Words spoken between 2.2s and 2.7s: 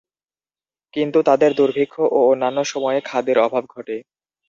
অন্যান্য